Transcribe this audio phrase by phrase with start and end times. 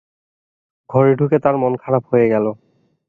[0.89, 2.45] ঘরে ঢুকে তাঁর মন খারাপ হয়ে গেল।